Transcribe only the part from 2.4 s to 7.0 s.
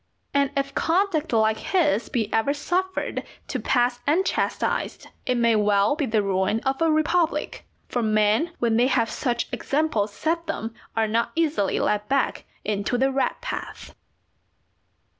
suffered to pass unchastised, it may well be the ruin of a